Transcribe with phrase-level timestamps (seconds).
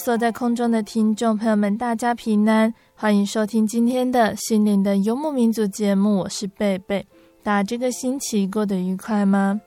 [0.00, 6.20] 所在空中的听众朋友们，大家平安，欢迎收听今天的心灵的游牧民族节目。
[6.20, 7.04] 我是贝贝，
[7.42, 9.60] 大家这个星期过得愉快吗？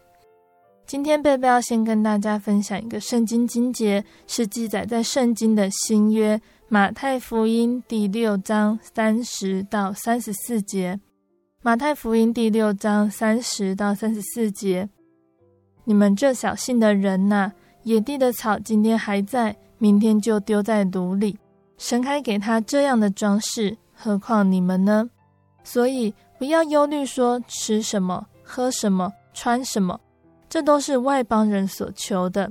[0.87, 10.99] 今天贝贝要先跟大家分享一个圣经经节，是记载在圣经的新约马太福音第六章三十到三十四节。
[11.61, 14.89] 马太福音第六章三十到三十四节，
[15.83, 17.51] 你们这小信的人呐、
[17.83, 19.55] 野地的草今天还在。
[19.83, 21.37] 明天就丢在炉里，
[21.77, 25.09] 神还给他这样的装饰，何况你们呢？
[25.61, 29.99] 所以不要忧虑，说吃什么、喝什么、穿什么，
[30.47, 32.49] 这都是外邦人所求的。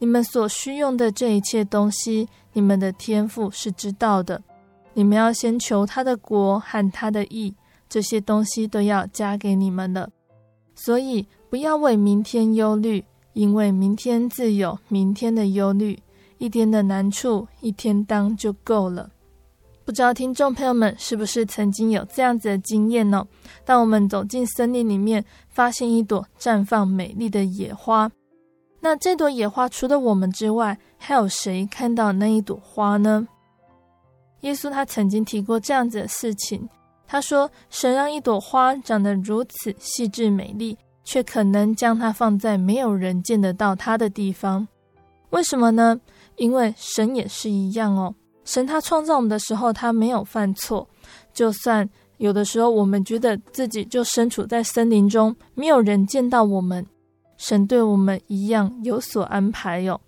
[0.00, 4.42] 你们所需用的这一切东西，你们的天赋是知道的。
[4.92, 7.54] 你们要先求他的国和他的义，
[7.88, 10.10] 这些东西都要加给你们的。
[10.74, 13.04] 所以不要为明天忧虑，
[13.34, 15.96] 因为明天自有明天的忧虑。
[16.42, 19.08] 一天的难处，一天当就够了。
[19.84, 23.24] 不知道听众朋友们是不是曾经有这样子的经验呢？
[23.64, 28.10] 当我们走进森林里面，发现一朵绽放美丽的野花，
[28.80, 33.28] 那这朵野花除了我们之外，还有谁看到那一朵花呢？
[34.40, 36.68] 耶稣他曾经提过这样子的事情，
[37.06, 44.66] 他说：“神让一朵花长得如此细致美丽，却可能将它放在没有人见得到它的地方，
[45.30, 46.00] 为什么呢？”
[46.36, 50.88] 因为神也是一样哦，神他创造我们的时候，他没有犯错。
[51.32, 51.88] 就算
[52.18, 56.86] 有的时候我们觉得自己就身处在森林中，没有人见到我们，
[57.36, 60.00] 神对我们一样有所安排哟。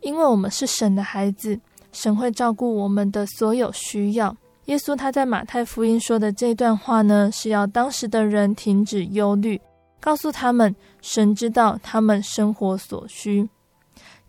[0.00, 1.58] 因为我们是神的孩子，
[1.92, 4.36] 神会照顾我们的所有需要。
[4.66, 9.60] 耶稣他在马太福音说的这段话呢，是要当时的人停止忧虑，
[10.00, 13.48] 告诉他们，神知道他们生活所需。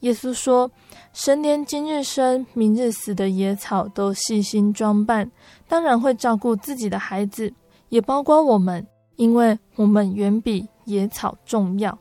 [0.01, 0.69] 耶稣说
[1.13, 5.31] ：“神连今日生、明日死的野草都细心装扮，
[5.67, 7.51] 当然会照顾自己的孩子，
[7.89, 8.85] 也包括我们，
[9.15, 11.97] 因为我们远比野草重要。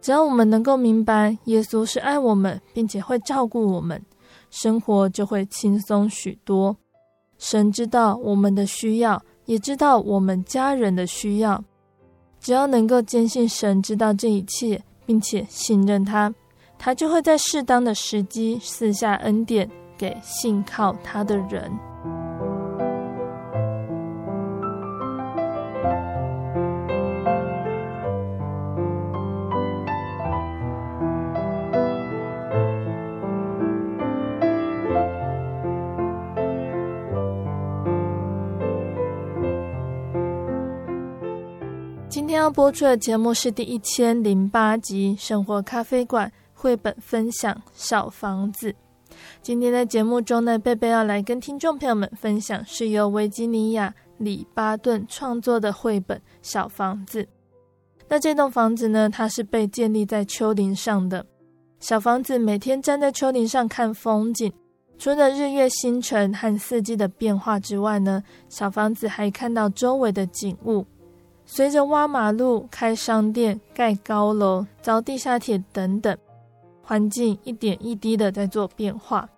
[0.00, 4.00] 只要我们能够明白耶稣是爱我们，并且会照顾我们，
[4.50, 6.76] 生活就会轻松许多。
[7.38, 11.64] 神知道我们的需要，也知道我们家人的需要。
[12.38, 16.32] 只要能够坚信神知道这一切，并且信任他。”
[16.82, 21.70] 他就会在适当的时机赐下恩典给信靠他的人。
[42.08, 46.26] 今天要播出的节目是第一千零八集《生活咖啡馆》。
[46.60, 48.70] 绘本分享《小房子》。
[49.40, 57.22] 今天在节目中呢，贝贝要来跟听众朋友们分享，是由维吉尼亚·里巴顿创作的绘本《小房子》。
[58.10, 61.24] 那这栋房子呢，它是被建立在丘陵上的。
[61.78, 64.52] 小房子每天站在丘陵上看风景，
[64.98, 70.84] 除了日月星辰和四季的变化之外呢，小房子还看到周围的景物。
[71.46, 76.14] 随着挖马路、开商店、盖高楼、凿地下铁等等。
[76.90, 79.28] 环境一点一滴的在做变化。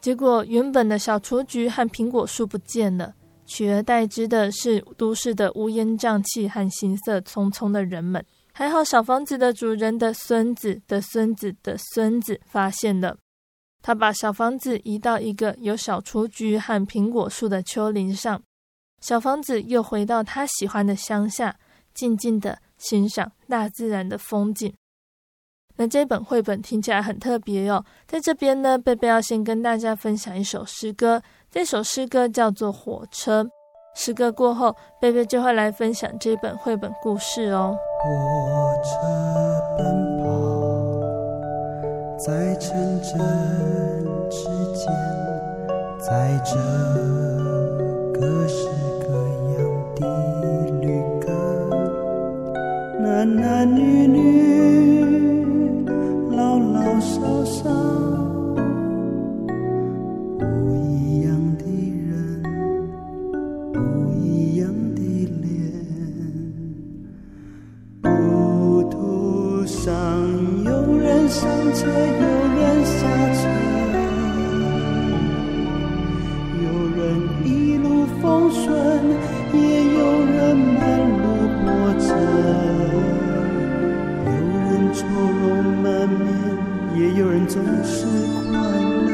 [0.00, 3.12] 结果，原本的小雏菊和苹果树不见了，
[3.46, 8.24] 取而代之的是都市的乌烟瘴气和行色匆匆的人们。
[8.52, 13.16] 还好，小房子的主人的孙子的孙子的孙子发现了，
[13.82, 18.40] 他把小房子移到一个有小雏菊和苹果树的丘陵上，
[19.00, 21.56] 小房子又回到他喜欢的乡下，
[21.92, 24.72] 静静的欣赏大自然的风景。
[25.76, 33.42] 那这本绘本听起来很特别哟，在这边呢，贝贝要先跟大家分享一首诗歌，这首诗歌叫做《火车》。
[33.96, 37.76] 诗歌过后，贝贝就会来分享这本绘本故事哦。
[38.02, 38.10] 火
[38.82, 38.90] 车
[39.76, 39.84] 奔
[40.18, 40.26] 跑
[42.18, 43.18] 在城镇
[44.30, 44.44] 之
[44.74, 44.92] 间，
[45.98, 46.54] 在这
[48.12, 48.68] 各式
[49.00, 49.08] 各
[49.58, 49.58] 样
[49.96, 50.00] 的
[50.80, 51.32] 旅客，
[53.00, 54.43] 男男女女。
[71.44, 72.24] 上车，有
[72.56, 72.96] 人下
[73.34, 73.42] 车，
[76.64, 77.04] 有人
[77.44, 77.86] 一路
[78.22, 78.64] 风顺，
[79.52, 79.58] 也
[79.92, 80.80] 有人满
[81.20, 81.22] 路
[81.60, 81.66] 波
[81.98, 82.08] 折。
[84.94, 85.44] 愁容
[85.82, 86.24] 满面，
[86.94, 88.06] 也有人总是
[88.48, 88.52] 快
[89.08, 89.10] 乐。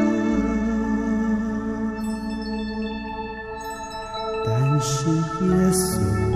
[4.44, 4.48] 但
[4.78, 6.29] 是耶稣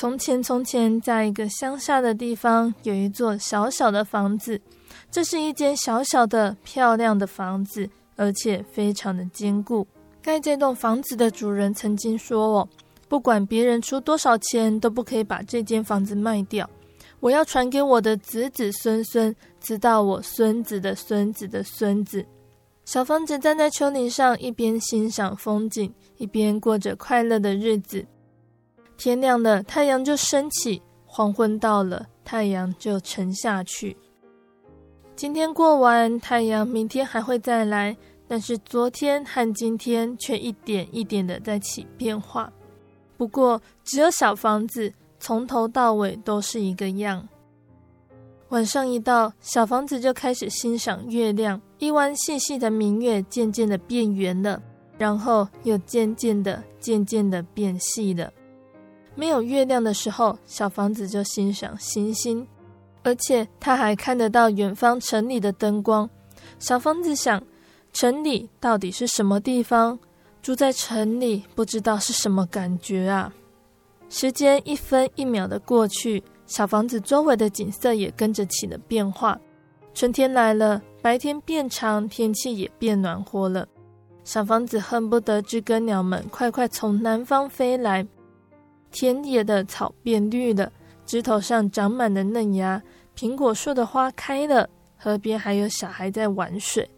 [0.00, 4.60] 从前，从前，在一个乡下的地方，有一座小小的房子。
[5.10, 9.84] 这是一间小小的、漂亮的房子，而且非常的坚固。
[10.22, 12.68] 盖这栋房子的主人曾经说：“哦，
[13.08, 16.70] 不管别人出多少钱，都不可以把这间房子卖掉。
[17.18, 22.24] 我要传给我的子子孙孙，直到我孙子的孙子的孙子。”
[22.86, 28.06] 小房子站在丘陵上，一边欣赏风景，一边过着快乐的日子。
[28.98, 33.96] 天亮了，太阳就升起；黄昏到了，太阳就沉下去。
[35.14, 37.96] 今天过完，太阳明天还会再来，
[38.26, 42.52] 但是昨天和今天却一点一点的在起变化。
[43.16, 47.26] 不过，只有小房子从头到尾都是一个样。
[48.48, 54.60] 晚上一到，小房子就开始欣赏月亮，一弯细细的明月渐渐的变圆了，
[54.96, 58.32] 然后又渐渐的、渐渐的变细了。
[59.18, 62.46] 没有月亮的时候，小房子就欣赏星星，
[63.02, 66.08] 而且他还看得到远方城里的灯光。
[66.60, 67.42] 小房子想，
[67.92, 69.98] 城里到底是什么地方？
[70.40, 73.34] 住在城里，不知道是什么感觉啊！
[74.08, 79.36] 时间一分一秒的过去，小房子周围的景色也跟着起了变化。
[79.94, 83.66] 春天来了，白天变长，天气也变暖和了。
[84.22, 88.06] 小房子恨不得知更鸟们快快从南方飞来。
[88.90, 90.72] 田野的草变绿了，
[91.06, 92.82] 枝头上长满了嫩芽。
[93.16, 96.88] 苹果树的花开了，河边还有小孩在玩水。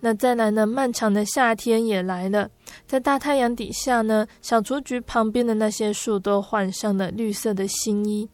[0.00, 0.66] 那再来呢？
[0.66, 2.50] 漫长的夏天也来了，
[2.86, 8.28] 在大太阳底下呢，小雏菊旁边的那些树都换上了绿色的新衣。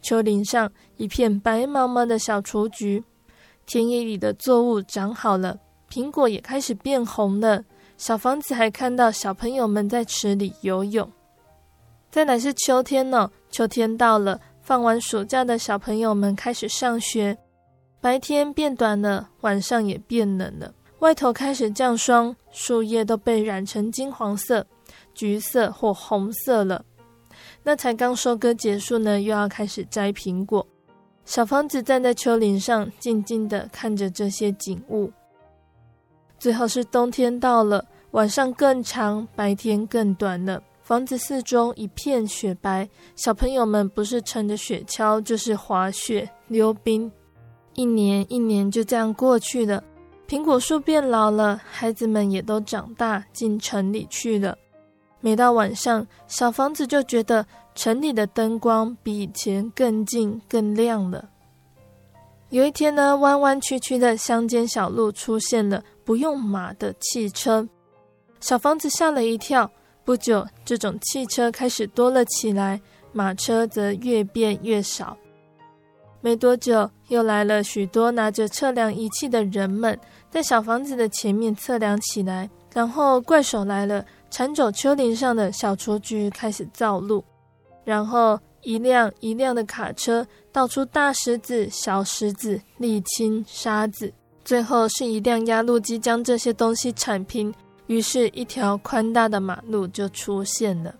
[0.00, 3.02] 丘陵上一片白茫茫的小雏菊，
[3.66, 5.58] 田野里的作物长好了，
[5.90, 7.64] 苹果也开始变红了。
[7.98, 11.10] 小房子还看到小朋友们在池里游泳。
[12.12, 17.38] 再来是秋天呢，秋天到了，放完暑假的小朋友们开始上学，
[18.02, 24.66] 白天变短了，晚上也变冷了，外头开始降霜，树叶都被染成金黄色、
[25.14, 26.84] 橘色或红色了。
[27.62, 30.66] 那才刚收割结束呢，又要开始摘苹果。
[31.24, 35.10] 小房子站在丘陵上，静静地看着这些景物。
[36.38, 40.62] 最后是冬天到了，晚上更长，白天更短了。
[40.82, 47.10] 房子四周一片雪白，小朋友们不是乘着雪橇，就是滑雪溜冰。
[47.74, 49.82] 一年一年就这样过去了，
[50.26, 54.58] 苹果树变老了，孩子们也都长大进城里去了。
[55.20, 57.46] 每到晚上，小房子就觉得
[57.76, 61.28] 城里的灯光比以前更近、更亮了。
[62.48, 67.66] 有一天呢，弯弯曲曲的乡间小路出现了不用马的汽车，
[68.40, 69.70] 小房子吓了一跳。
[70.04, 72.80] 不久，这种汽车开始多了起来，
[73.12, 75.16] 马车则越变越少。
[76.20, 79.98] 没多久，又来了许多拿着测量仪器的人们，
[80.30, 82.48] 在小房子的前面测量起来。
[82.72, 87.24] 然后怪手来了，铲走丘陵上的小雏菊，开始造路。
[87.84, 88.38] 然后。
[88.64, 94.12] 一辆一辆的卡车倒出大石子、小石子、沥青、沙子，
[94.44, 97.52] 最后是一辆压路机将这些东西铲平。
[97.92, 100.94] 于是，一条宽大的马路就出现了。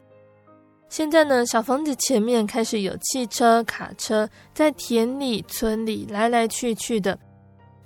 [0.91, 7.19] 现在呢，小房子前面开始有汽车、卡车在田里、村里来来去去的。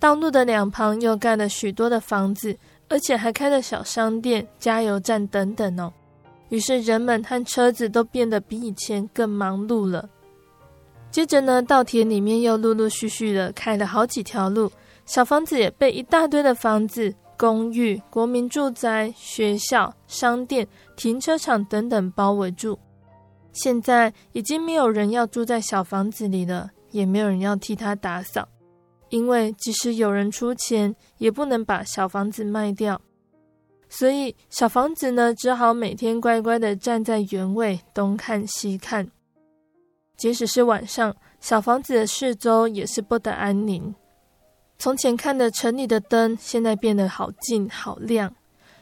[0.01, 2.59] 道路的两旁又盖了许多的房子，
[2.89, 5.93] 而且还开了小商店、加油站等等哦。
[6.49, 10.09] 于是人们和车子都变得比以前更忙碌了。
[11.13, 14.69] 接着呢，稻田里面又陆陆续续的开了好几条路，
[15.05, 20.67] 小房子也被一大堆的房子、公寓、国民住宅、学校、商店、
[20.97, 22.79] 停车场等等包围住。
[23.53, 28.47] 现在已经没有人要住在小房子里了，也没有人要替他打扫，
[29.09, 33.01] 因为即使有人出钱，也不能把小房子卖掉。
[33.89, 39.09] 所以，小房子呢，只好每天乖乖的站在原位，东看西看。
[40.17, 43.95] 即使是晚上，小房子的四周也是不得安宁。
[44.79, 48.35] 从前看的城里的灯，现在变得好近好亮。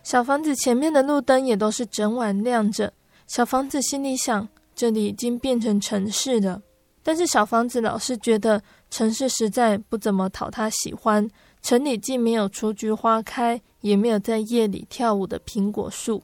[0.02, 2.92] 小房子前面的路灯也都是整晚亮着。
[3.26, 6.60] 小房子心里想：这里已经变成城市了。
[7.02, 11.28] 但是小房子老是觉得城市实在不怎么讨他喜欢。
[11.62, 16.22] 城里既没有雏菊花开，也没有在夜里跳舞的苹果树。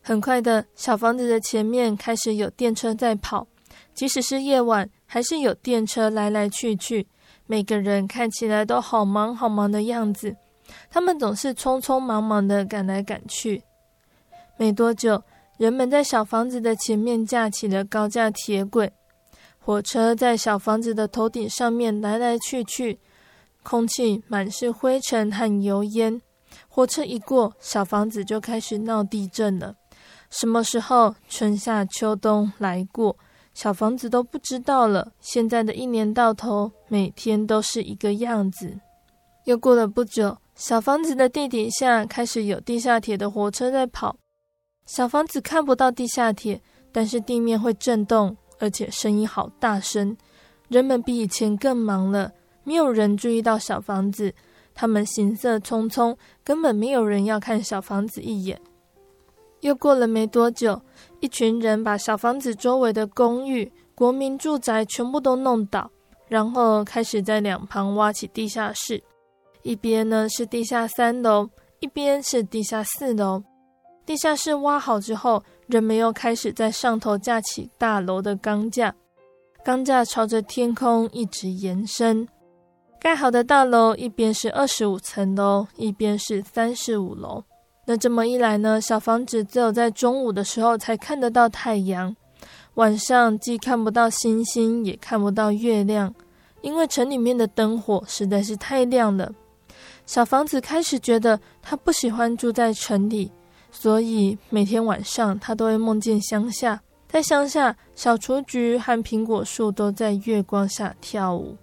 [0.00, 3.46] 很快的，小房子的前面开始有电车在跑，
[3.94, 7.06] 即使是夜晚，还是有电车来来去去。
[7.48, 10.36] 每个人看起来都好忙好忙的样子，
[10.90, 13.64] 他们总是匆匆忙忙的赶来赶去。
[14.58, 15.22] 没多久，
[15.56, 18.92] 人们在小房子的前面架起了高架铁轨，
[19.58, 23.00] 火车在小房子的头顶上面来来去去。
[23.62, 26.20] 空气满是灰尘和油烟，
[26.68, 29.74] 火车一过，小房子就开始闹地震了。
[30.30, 33.16] 什么时候春夏秋冬来过，
[33.60, 35.10] 小房子都不知道了。
[35.18, 38.78] 现在的一年到头，每天都是一个样子。
[39.46, 44.14] 又过了不久，小房子的地底下开始有地下铁的火车在跑。
[44.86, 46.62] 小房子看不到地下铁，
[46.92, 50.16] 但是地面会震动，而且声音好大声。
[50.68, 52.30] 人们比以前更忙了。
[52.62, 54.32] 没有人注意到小房子，
[54.72, 58.60] 他们行色匆匆，根本没有人要看小房子一眼。
[59.62, 60.80] 又过了没多久，
[61.20, 65.90] 一群人把小房子周围的公寓、国民住宅全部都弄倒，
[66.28, 69.02] 然后开始在两旁挖起地下室。
[69.62, 71.48] 一边呢是地下三楼，
[71.80, 73.42] 一边是地下四楼。
[74.06, 78.94] 地下室挖好之后，人们又开始在上头架起大楼的钢架，
[79.64, 82.26] 钢架朝着天空一直延伸。
[83.00, 87.44] 盖好的大楼，一边是二十五层楼，一边是三十五楼。
[87.90, 92.14] 那这么一来呢，小房子只有在中午的时候才看得到太阳，
[92.74, 96.14] 晚上既看不到星星，也看不到月亮，
[96.60, 99.32] 因为城里面的灯火实在是太亮了。
[100.04, 103.32] 小房子开始觉得他不喜欢住在城里，
[103.70, 106.78] 所以每天晚上他都会梦见乡下，
[107.08, 111.56] 在乡下，小雏菊和苹果树都在月光下跳舞。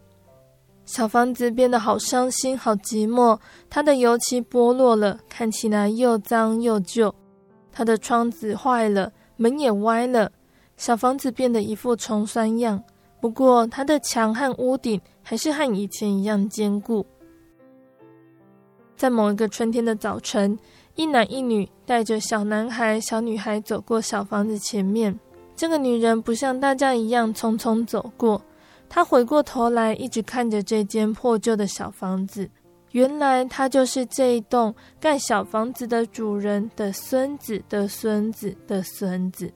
[0.85, 3.37] 小房子变得好伤心，好寂寞。
[3.69, 7.13] 它的油漆剥落了，看起来又脏又旧。
[7.71, 10.31] 它的窗子坏了，门也歪了。
[10.77, 12.83] 小房子变得一副穷酸样。
[13.19, 17.05] 不过，它的墙和屋顶还是和以前一样坚固。
[18.95, 20.57] 在某一个春天的早晨，
[20.95, 25.19] 一男一女带着小男孩、小女孩走过小房子前面。
[25.55, 28.41] 这个女人不像大家一样匆匆走过。
[28.87, 32.49] 他回过头来，一直看着这间破旧的小房子。
[32.91, 39.51] 原来他就是这一栋盖小房子的主人的孙子的孙子的孙子。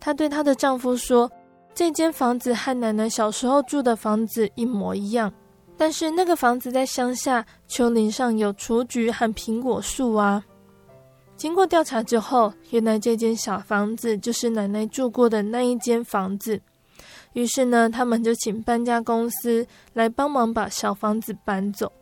[0.00, 1.30] 她对她的丈夫说
[1.74, 5.32] ：“这间房子和奶奶小时候住的房子一模一样，
[5.76, 10.42] 但是那个房子在乡下，丘陵上有雏菊和苹果树啊。”
[11.36, 16.60] 经过调查之后，原来这间小房子就是奶奶住过的那一间房子。
[17.34, 21.92] 于是呢，他们就请搬家公司来帮忙把小房子搬走。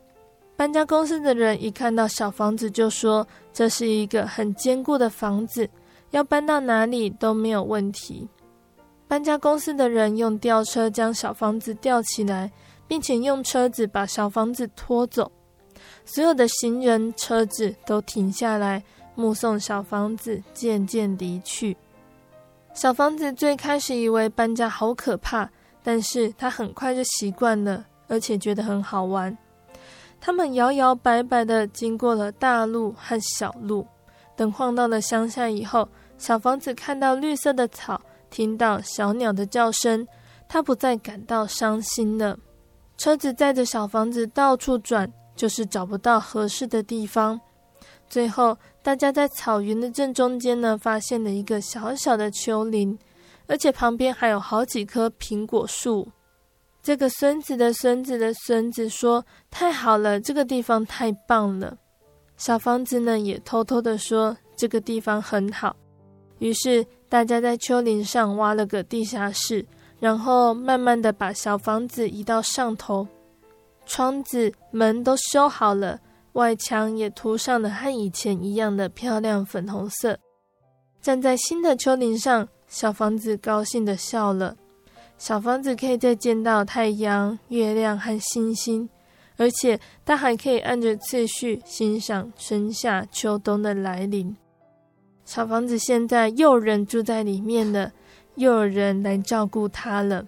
[0.55, 5.69] 搬家公司的人一看到小房子，就说这是一个很坚固的房子，
[6.11, 8.29] 要搬到哪里都没有问题。
[9.09, 12.51] 搬家公司的人用吊车将小房子吊起来，
[12.87, 15.33] 并且用车子把小房子拖走。
[16.05, 18.83] 所有的行人、车子都停下来，
[19.15, 21.77] 目送小房子渐渐离去。
[22.75, 25.49] 小房子最开始以为搬家好可怕，
[25.83, 29.37] 但是他很快就习惯了，而且觉得很好玩。
[30.21, 33.87] 他们摇摇摆摆地经过了大路和小路，
[34.35, 35.87] 等晃到了乡下以后，
[36.17, 38.01] 小房子看到绿色的草，
[38.31, 40.07] 听到小鸟的叫声，
[40.49, 42.39] 他不再感到伤心了。
[42.97, 47.39] 车子载着小房子到处转，就是找不到合适的地方。
[48.09, 52.99] 最后，大家在草原的正中间呢，发现了一个小小的丘陵，
[53.47, 56.09] 而且旁边还有好几棵苹果树。
[56.83, 61.79] 这个孙子的孙子的孙子说：“太好了，这个地方太棒了。”
[62.37, 65.77] 小房子呢，也偷偷的说：“这个地方很好。”
[66.41, 69.65] 于是，大家在丘陵上挖了个地下室，
[70.01, 73.07] 然后慢慢的把小房子移到上头，
[73.87, 76.01] 窗子、门都修好了。
[76.33, 80.19] 外墙也涂上了和以前一样的漂亮粉红色。
[81.01, 84.57] 站在新的丘陵上，小房子高兴地笑了。
[85.19, 88.89] 小房子可以再见到太阳、月亮和星星，
[89.37, 94.37] 而且它还可以按着次序欣赏春夏秋冬的来临。
[95.25, 97.93] 小房子现在又有人住在里面了，
[98.35, 100.27] 又有人来照顾它了。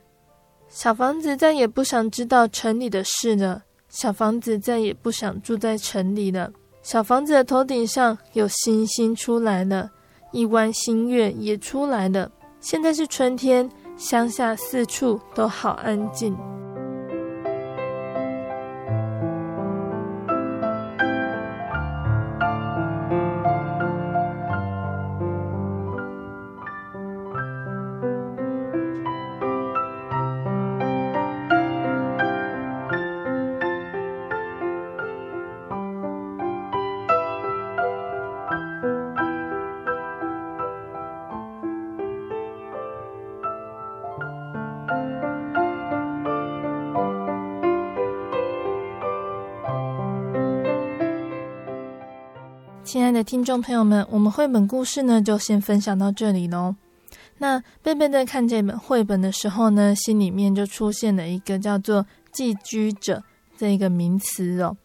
[0.68, 3.62] 小房子再也不想知道城里的事了。
[3.94, 6.50] 小房子再也不想住在城里了。
[6.82, 9.88] 小房子的头顶上有星星出来了，
[10.32, 12.28] 一弯新月也出来了。
[12.58, 16.36] 现在是春天，乡下四处都好安静。
[53.34, 56.76] 听众朋友们，我们绘本故事呢就先分享到这里喽。
[57.38, 63.20] 那贝贝在看这本绘本的时候呢，心里面就出现了一个叫做“寄居者”
[63.58, 64.76] 这一个名词哦。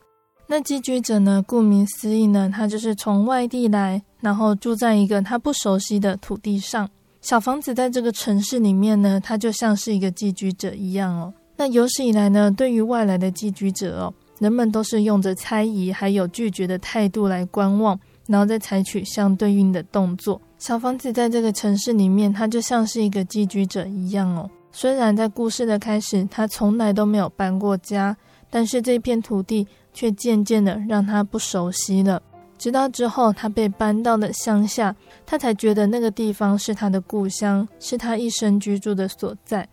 [0.47, 6.89] 那寄居者呢，顾名思义呢，他就是从外地来，然后住在一个他不熟悉的土地上。
[7.21, 11.31] 小房子在这个城市里面呢，他就像是一个寄居者一样哦。
[11.55, 14.11] 那有史以来呢，对于外来的寄居者哦。
[14.39, 20.39] 人们都是用着猜疑还有拒绝的态度来观望，然后再采取相对应的动作。
[20.59, 24.47] 小房子在这个城市里面，它就像是一个寄居者一样哦。
[24.71, 28.15] 虽然在故事的开始，他从来都没有搬过家，
[28.51, 32.21] 但是这片土地却渐渐的让他不熟悉了。
[32.59, 39.67] 直到之后，他被搬到了乡下，他才觉得那个地方是他的故乡，是他一生居住的所在。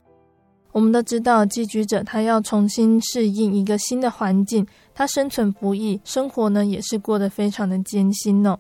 [0.73, 4.67] 我们都知道，寄居者他要重新适应一个新的环境，
[4.97, 8.59] 他生存不易，生活呢也是过得非常的艰辛哦。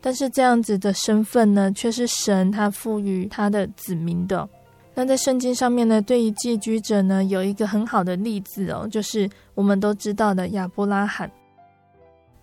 [0.00, 4.48] 但是这样子的身份呢，却是神他赋予他的子民的。
[4.94, 11.28] 那在圣经上面呢，对于寄居者呢，有一个很好的例子哦，就是我们都知道的亚伯拉罕。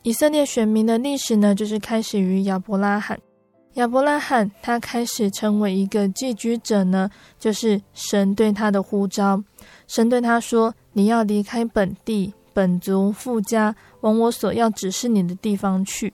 [0.04, 3.17] 以色列选民的历史呢，就是开始于亚伯拉罕。
[3.76, 9.41] 亚伯拉罕他开始成为一个寄居者呢，就是神对他的呼召。
[9.88, 16.14] 神对他说：“你要离开本地、本族、富家，往我所要指示你的地方去。”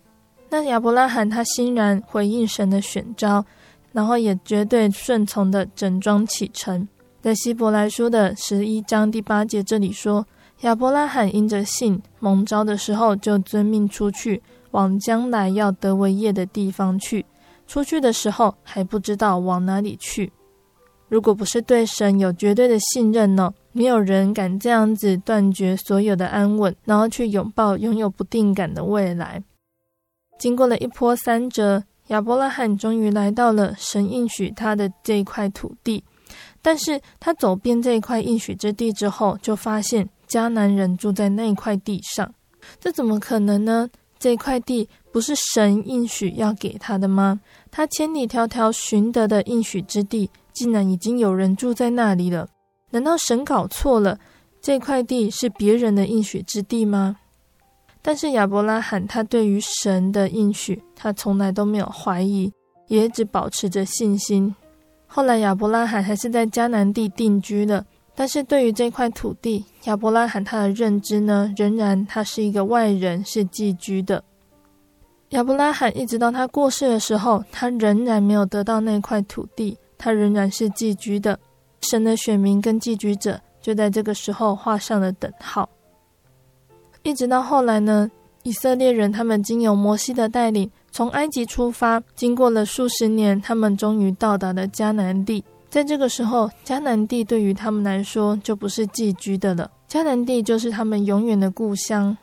[0.50, 3.46] 那亚伯拉罕他欣然回应神的选召，
[3.92, 6.88] 然后也绝对顺从的整装启程。
[7.22, 10.26] 在希伯来书的十一章第八节这里说
[10.62, 17.26] ：“亚伯拉罕因着信蒙召的时候，就遵命出去，往将来要得为业的地方去。”
[17.68, 20.32] 出去的时候还不知道往哪里去。
[21.10, 29.44] 如果不是对神有绝对的信任呢，没有人敢这样子断绝所有的安稳，然后去拥抱拥有不定感的未来。
[30.40, 36.04] 经过了一波三折，亚伯拉罕终于来到了神应许他的这块土地。
[36.64, 42.34] 但是他走遍这一块应许之地之后，就发现迦南人住在那一块地上，
[42.80, 43.88] 这怎么可能呢？
[44.18, 47.40] 这块地不是神应许要给他的吗？
[47.70, 52.48] 他千里迢迢寻得的应许之地，竟然已经有人住在那里了。
[52.92, 54.20] 难道神搞错了？
[54.62, 57.18] 这块地是别人的应许之地吗？
[58.02, 62.52] 但是亚伯拉罕他对于神的应许，他从来都没有怀疑，
[62.88, 64.56] 也只保持着信心。
[65.06, 74.24] 后来亚伯拉罕还是在迦南地定居了，但是对于这块土地，亚伯拉罕他的认知呢，仍然他是一个外人，是寄居的。
[75.30, 81.38] 亚伯拉罕一直到他过世的时候，他仍然没有得到那块土地，他仍然是寄居的。
[81.82, 85.70] 神的选民跟寄居者就在这个时候画上了等号。
[87.04, 88.10] 一直到后来呢，
[88.44, 95.44] 以色列人他们经由摩西的带领，从埃及出发，经过了数十年，他们终于到达了迦南地。
[95.70, 102.18] 在这个时候，迦南地对于他们来说就不是寄居的了，迦南地就是他们永远的故乡。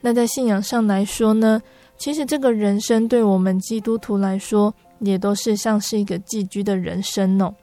[0.00, 1.62] 那在信仰上来说呢，
[1.96, 7.54] 其实这个人生对我们基督徒来说，也都是像是一个寄居的人生哦。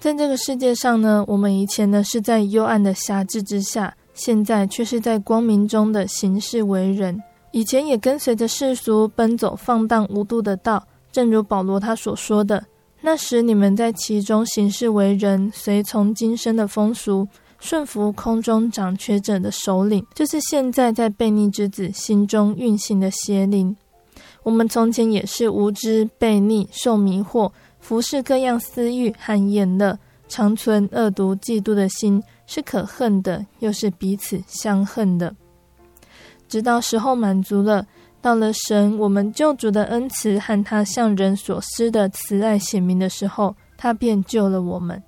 [0.00, 3.94] 在这个世界上呢，我们以前呢是在幽暗的辖制之下。
[4.12, 12.62] 现在却是在光明中的行事为人，以前也跟随着世俗奔走放荡无度的道，正如保罗他所说的，
[13.00, 17.26] 那时你们在其中行事为人，随从今生的风俗，
[17.60, 23.74] 顺服空中掌权者的首领，就是现在在悖逆之子心中运行的邪灵。
[24.42, 32.22] 我们从前也是无知悖逆，受迷惑，服侍各样私欲和眼乐，常存恶毒嫉妒的心。
[32.46, 35.32] 是可恨的，又是彼此相恨的。
[36.48, 37.86] 直到时候满足了，
[38.20, 45.00] 到了神我们救主的恩慈和他向人所施的慈爱显明的时候，他便救了我们。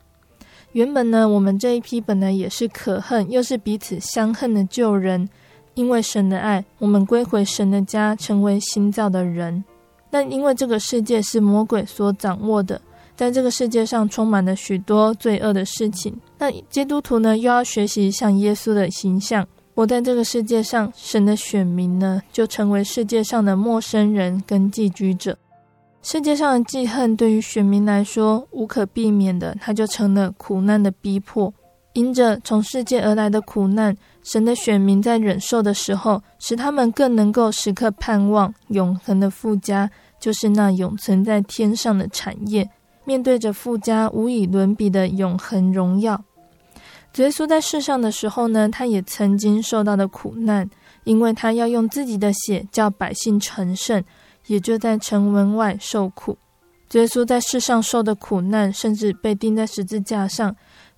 [0.70, 5.28] 原本呢，我们这一批本来也是可恨，又是彼此相恨的旧人。
[5.74, 9.64] 因为神的爱，我们归回神的家，成为新造的人。
[10.12, 12.78] 但因为这个世界是魔鬼所掌握的。
[13.16, 25.38] 在这个世界上充满了许多罪恶的事情，那基督徒呢，又要学习像耶稣的形象，活在这个世界上，神的选民呢，就成为世界上的陌生人跟寄居者。
[26.02, 31.52] 世界上的记恨对于选民来说无可避免的，它就成了苦难的逼迫。
[31.92, 42.68] 因着从世界而来的苦难，神的选民在忍受的时候，使他们更能够时刻盼望永恒的富家，就是那永存在天上的产业。
[43.04, 46.22] 面对着富家无以伦比的永恒荣耀，
[47.16, 50.70] 耶稣在世上的时候呢，他也曾经受到的苦难，
[51.02, 54.02] 因为他要用自己的血叫百姓成圣，
[54.46, 56.38] 也就在城门外受苦。
[56.92, 60.54] 耶稣在世上受的苦难，甚至被钉在十字架上，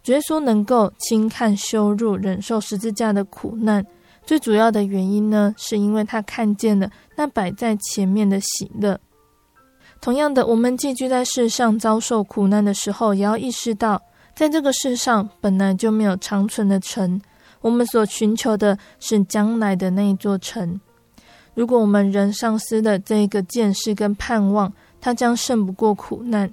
[0.06, 3.84] 耶稣能够轻看羞辱，忍受十字架的苦难，
[4.26, 9.00] 最主要的原因呢，是因为他看见了那摆在前面的喜乐。
[10.00, 14.02] 同样的，我们寄居在世上遭受苦难的时候，也要意识到，
[14.34, 17.18] 在这个世上本来就没有长存的城，
[17.62, 20.78] 我们所寻求的是将来的那一座城。
[21.54, 26.52] 如果我们仍丧失了这个见识跟盼望，它将胜不过苦难。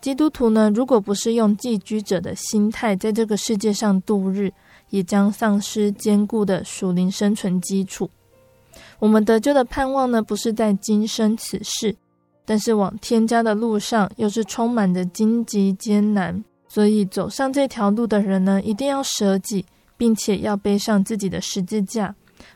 [0.00, 4.50] 基督徒呢，如果不是用寄居者的心态在这个世界上度日，
[4.88, 8.08] 也将丧失坚固的属灵生存基础。
[8.98, 11.94] 我们得救的盼望呢，不是在今生此世。
[12.46, 19.64] 但是往天家的路上又是充满着荆棘艰难，所以走上这条路的人呢，一定要舍己，
[19.96, 22.12] 并且要背上自己的十字架，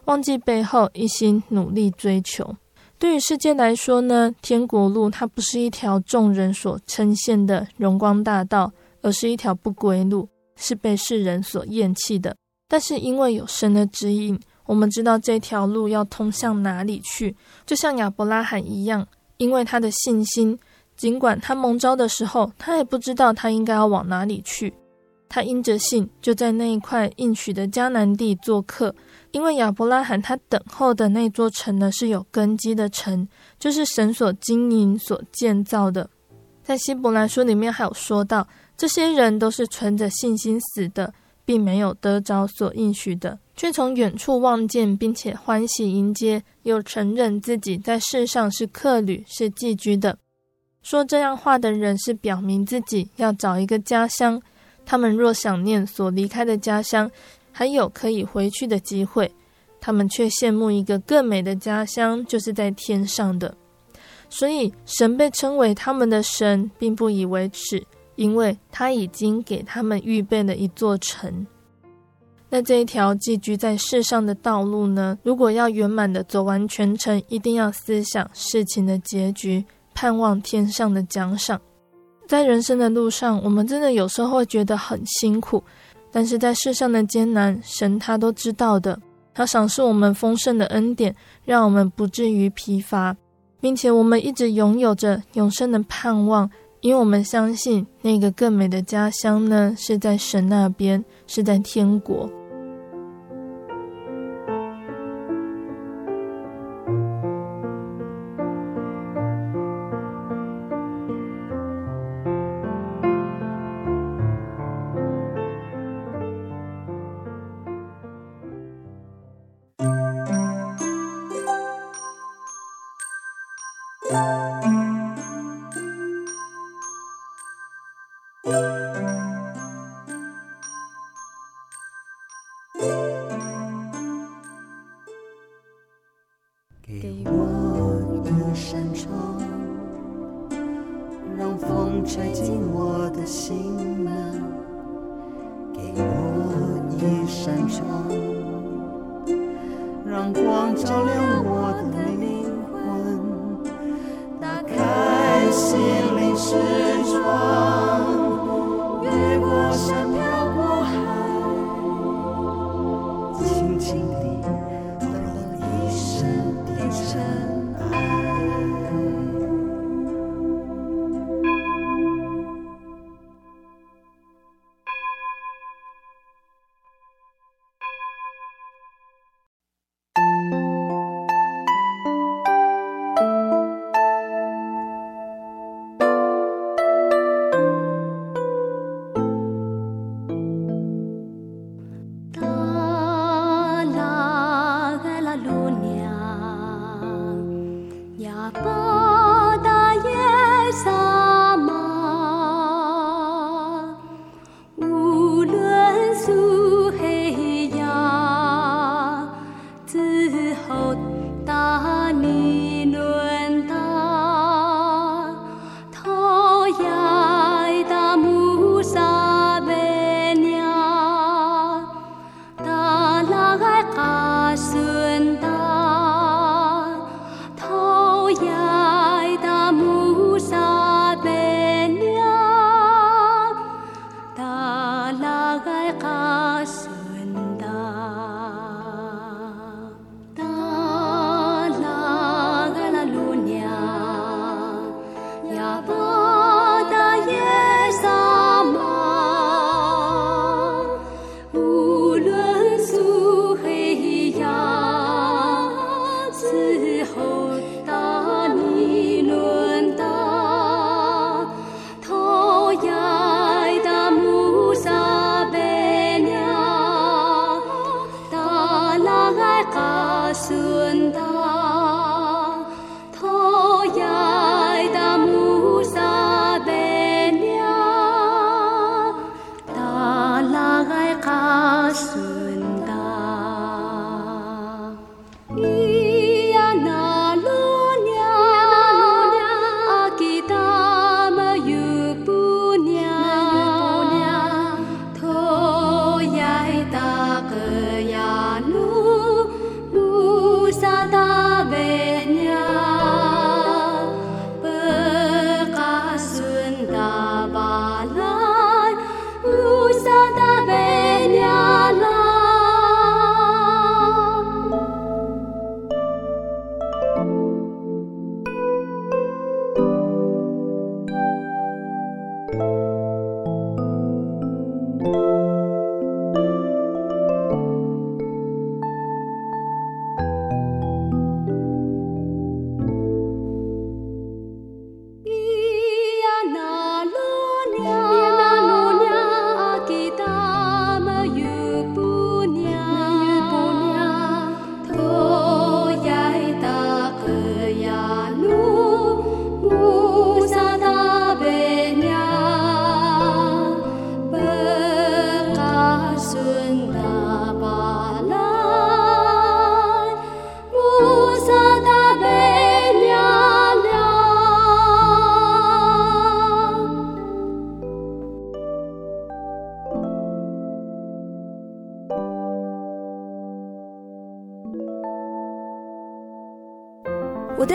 [0.07, 2.57] 忘记背后，一心努力追求。
[2.99, 12.35] 对于世界来说呢，天国路它不是一条众人所称羡的荣光大道，而是一条不归路，是被世人所厌弃的。
[12.69, 19.07] 但是因为有神的指引，我们知道这条路要通向哪里去，就像亚伯拉罕一样。
[19.37, 20.59] 因为他的信心，
[20.97, 24.73] 尽管他蒙召的时候，他也不知道他应该要往哪里去。
[25.29, 28.95] 他因着信，就在那一块应许的迦南地做客。
[29.35, 36.09] 因为亚伯拉罕他等候的那座城呢，是有根基的城，就是神所经营、所建造的。
[36.63, 41.13] 在希伯来书里面还有说到，这些人都是存着信心死的，
[41.45, 43.37] 并没有得着所应许的。
[43.57, 50.17] 却从远处望见，并且欢喜迎接，又承认自己在世上是客旅，是寄居的。
[50.85, 54.41] 说这样话的人是表明自己要找一个家乡。
[54.87, 57.11] 他们若想念所离开的家乡，
[57.57, 59.33] 还有可以回去的机会，
[59.81, 63.57] 他们却羡慕一个更美的家乡，就是在天上的。
[64.29, 67.81] 所以神被称为他们的神，并不以为耻，
[68.17, 71.47] 因为他已经给他们预备了一座城。
[72.49, 79.65] 那这一条寄居在世上的道路呢，如果要圆满的走完全程，一定要思想事情的结局，
[79.95, 81.61] 盼望天上的奖赏。
[82.27, 85.63] 在人生的路上，我们真的有时候会觉得很辛苦，
[86.15, 88.97] 但是在世上的艰难，神他都知道的。
[89.35, 91.13] 他赏赐我们丰盛的恩典，
[91.45, 93.17] 让我们不至于疲乏，
[93.61, 96.49] 并且我们一直拥有着永生的盼望，
[96.83, 102.31] 因为我们相信那个更美的家乡呢，是在神那边，是在天国。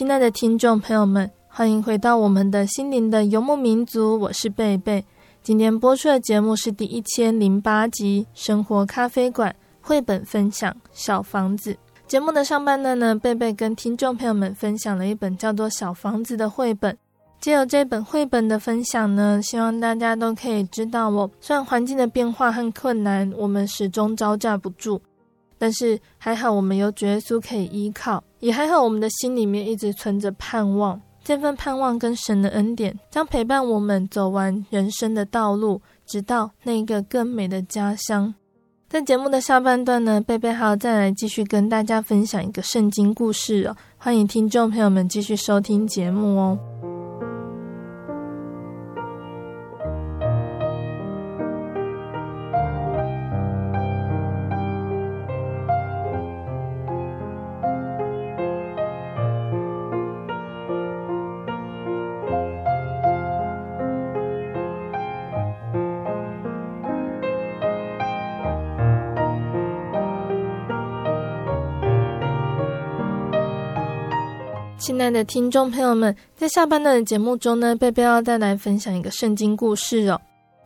[0.00, 5.04] 亲爱的听众朋友们，欢迎回到我们的心灵的游牧民族，我是贝贝。
[5.42, 9.54] 今天播出的节目是第一千零八集《生活咖啡馆》
[9.86, 11.74] 绘本分享《小房子》。
[12.06, 16.96] 节目的上半段呢，贝贝跟听众朋友们分享了一本叫做《小房子》的绘本。
[17.38, 24.98] 借由这本绘本的分享呢，希望大家都可以知道哦，虽然环境的变化和困难，我们始终招架不住。
[25.58, 31.00] 但是还好，我们有主耶稣可以依靠，也还好，我们的心里面一直存着盼望。
[31.22, 38.34] 这份盼望跟神的恩典，将陪伴我们走完人生的道路，直到那个更美的家乡。
[38.88, 43.76] 在节目的下半段呢，贝贝还要再来继续跟大家分享一个圣经故事哦。
[43.98, 46.58] 欢迎听众朋友们继续收听节目哦。
[74.80, 80.18] 亲爱的听众朋友们，在下半段的节目中呢，贝贝要带来分享一个圣经故事哦。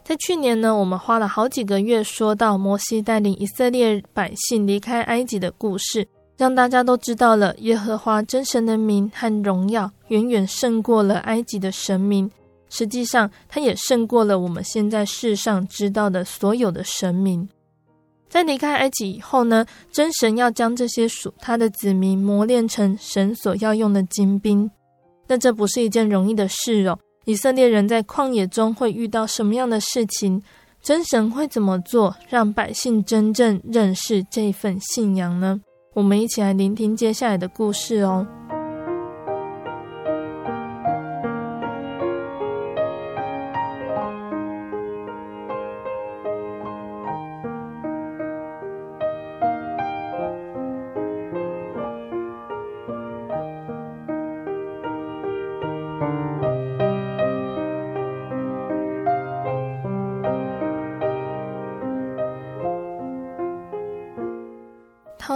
[0.04, 12.30] 在去年呢，我们花了好几个月说到摩西带领以色列百姓离开埃及的故事，让大家都知道了耶和华真神的名和荣耀远远胜过了埃及的神明。
[12.70, 17.48] 实际上，他也胜过了我们现在世上知道的所有的神明。
[18.34, 24.68] 在离开埃及以后呢，真神要将这些属他的子民磨练成神所要用的精兵。
[25.28, 26.98] 那这不是一件容易的事哦。
[27.26, 30.42] 以色列人在旷野中会遇到什么样的事情？
[30.82, 35.60] 真神会怎么做，让百姓真正认识这份信仰呢？
[35.94, 38.26] 我们一起来聆听接下来的故事哦。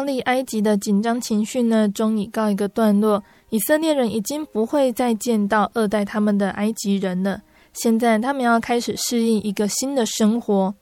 [0.08, 3.22] 离埃及的紧张情绪呢，终已告一个段落。
[3.50, 7.42] 以色列人已经不会再见到恶待他们的埃及人了。
[7.74, 10.74] 现在他们要开始适应一个新的生活。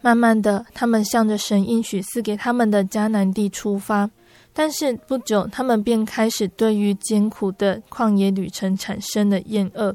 [0.00, 4.08] 慢慢的，他们向着神应许赐给他们的迦南地出发。
[4.52, 9.94] 但是不久，他们便开始对于艰苦的旷野旅程产生了厌恶。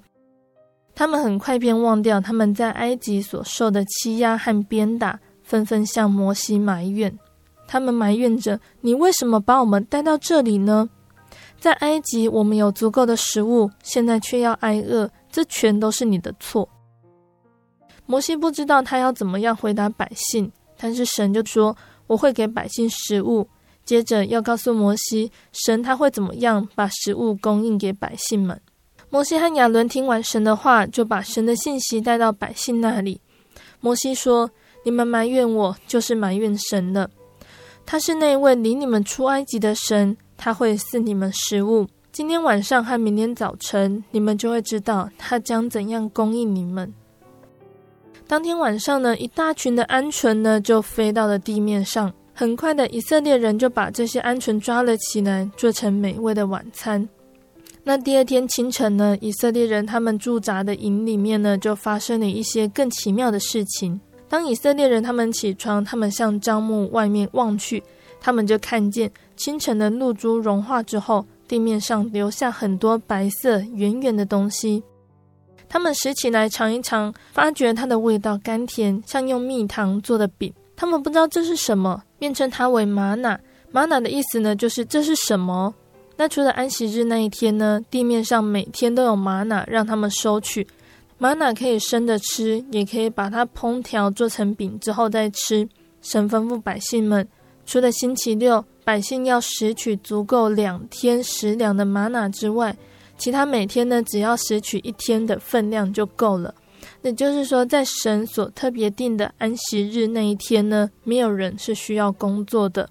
[0.93, 7.17] 他们很快便忘掉他们在埃及所受的欺压和鞭打，纷纷向摩西埋怨。
[7.67, 10.89] 他们埋怨着：“你为什么把我们带到这里呢？
[11.59, 16.69] 在埃及，我们有足够的食物，现在却要挨饿，这全都是你的错。”
[18.05, 21.75] 摩西不知道他要怎么样回答百姓，但是神就说
[22.05, 23.47] ：“我会给百姓食物。”
[23.83, 28.59] 接着要告诉摩西，神他会怎么样把食物供应给百姓们。
[29.09, 33.21] 摩西和亚伦听完神的话，就把神的信息带到百姓那里。
[33.79, 34.49] 摩西说
[34.83, 37.09] ：“你们埋怨我，就是埋怨神了。”
[37.85, 41.87] 他是那位领你们出埃及的神，他会赐你们食物。
[42.11, 46.91] 今天晚上和明天早晨，你们就会知道他将怎样供应你们。
[48.27, 52.11] 当天晚上呢，一大群的鹌鹑呢就飞到了地面上。
[52.33, 57.07] 很快的，以色列人就把这些鹌鹑抓了起来，做成美味的晚餐。
[57.83, 64.01] 那第二天清晨呢，以色列人他们驻扎的营里面呢，就发生了一些更奇妙的事情。
[64.27, 67.83] 当以色列人他们起床，他们向帐幕外面望去，
[68.19, 74.83] 他们就看见清晨的露珠融化之后，地面上留下很多白色圆圆的东西。
[75.69, 80.53] 他们拾起来尝一尝，发觉它的味道甘甜，像用蜜糖做的饼。
[80.75, 83.39] 他们不知道这是什么，便称它为玛瑙。
[83.71, 85.73] 玛瑙的意思呢，就是这是什么？
[86.17, 90.65] 那除了安息日那一天呢，地面上每天都有玛瑙让他们收取。
[91.17, 95.67] 玛瑙可以生的吃，也可以把它烹调做成饼之后再吃。
[96.01, 97.27] 神吩咐百姓们，
[97.65, 102.75] 除了星期六百姓要拾取足够两天食粮的玛瑙之外，
[103.17, 106.53] 其他每天呢，只要拾取一天的分量就够了。
[107.01, 112.89] 也就是说，在神所特别定的安息日那一天呢，没有人是需要工作的。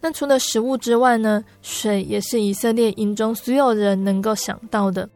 [0.00, 5.08] 那除了食物之外呢，水也是以色列营中所有人能够想到的。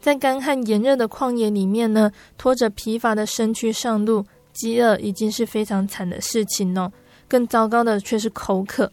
[0.00, 4.24] 在干旱炎热的旷野里面呢，拖着疲乏的身躯上路。
[4.52, 6.90] 饥饿已经是非常惨的事情哦，
[7.28, 8.90] 更糟糕的却是口渴。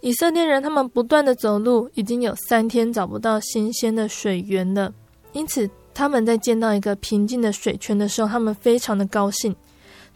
[0.00, 4.92] 以色列人他们不断的走路，已经有三天找不到新鲜的水源了。
[5.32, 9.54] 因此，他们在见到一个平静的水泉的时候，他们非常的高兴。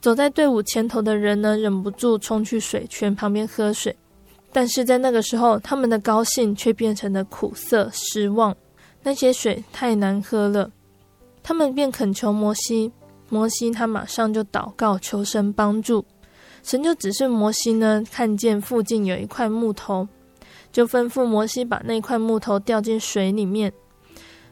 [0.00, 3.94] 走在队伍前头的人呢，忍不住冲去水泉旁边喝水。
[4.52, 8.54] 但是在那个时候，他们的高兴却变成了苦涩失望。
[9.02, 10.70] 那些水太难喝了，
[11.42, 12.92] 他们便恳求摩西。
[13.32, 16.04] 摩西他马上就祷告求神帮助，
[16.64, 20.08] 神就指示摩西呢，看见附近有一块木头，
[20.72, 23.72] 就吩咐摩西把那块木头掉进水里面，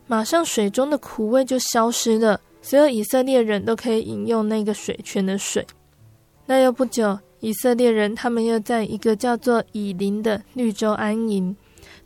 [0.07, 5.67] 马上水中的苦味就消失了，所有以色列人都可以饮用那个水泉的水。
[6.47, 11.57] 那又不久，以色列人他们又在一个叫做以琳的绿洲安营，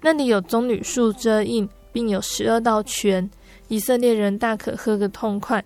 [0.01, 3.31] 那里有棕榈树遮荫，并有十二道泉，
[3.69, 5.65] 以色列人大可喝个痛快。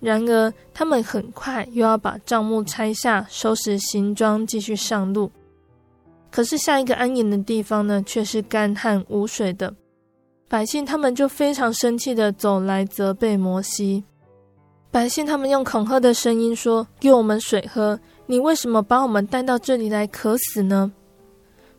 [0.00, 5.30] 然而，他们很快又要把帐幕拆下，收拾行装，继续上路。
[6.30, 9.74] 可是，下一个安营的地方呢，却是干旱无水的。
[10.46, 14.04] 百姓他们就非常生气的走来责备摩西。
[14.90, 17.98] 百姓他们用恐吓的声音说：“给我们水喝！
[18.26, 20.92] 你为什么把我们带到这里来渴死呢？”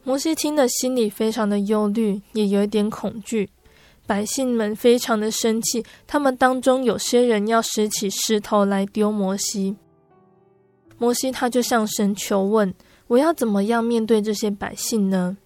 [0.04, 3.50] 摩西听了，心里非常的忧虑，也有一点恐惧。
[4.08, 9.76] 百姓们非常的生气，他们当中有些人要拾起石头来丢摩西。
[10.98, 12.74] 摩西他就向神求问
[13.08, 15.38] ：“我要怎么样面对这些百姓呢？”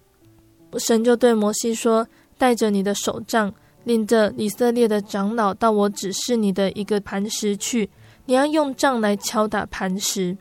[0.78, 2.06] 神就对摩西说
[2.38, 3.52] ：“带着你的手杖，
[3.84, 7.90] 领着以色列的长老到我指示你的一个磐石去，
[8.26, 10.36] 你要用杖来敲打磐石。”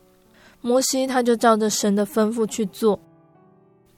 [0.62, 3.00] 摩西他就照着神的吩咐去做。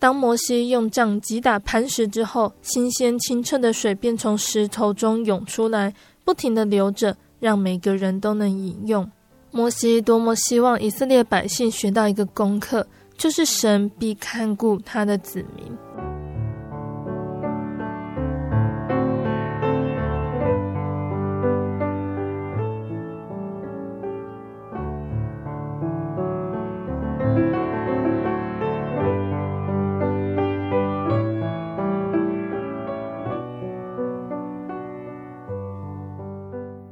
[0.02, 5.94] 当摩西用杖击打磐石之后，新鲜清澈的水便从石头中涌出来，
[6.26, 9.08] 不停的流着，让每个人都能饮用。
[9.52, 16.11] 摩西多么希望以色列百姓学到一个功课，就是神必看顾他的子民。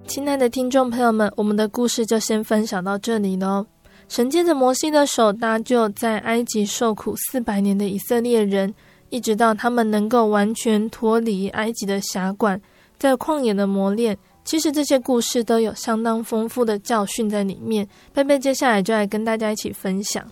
[0.10, 3.64] 亲爱的听众朋友们，我们的故事就先分享到这里喽。
[4.08, 8.74] 神借着摩西的手搭救在埃及受苦四百年的以色列人，
[9.12, 12.60] 一直到他们能够完全脱离埃及的辖管，
[12.98, 14.18] 在旷野的磨练。
[14.44, 17.88] 其实这些故事都有相当丰富的教训在里面。
[18.12, 20.26] 贝贝接下来就来跟大家一起分享。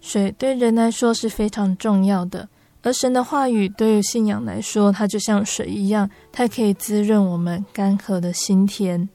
[0.00, 2.48] 水对人来说是非常重要的。
[2.86, 9.08] 而神的话语对于信仰来说，它就像水一样，它可以滋润我们干涸的心田。